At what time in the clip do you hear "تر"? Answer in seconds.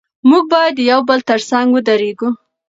1.29-1.39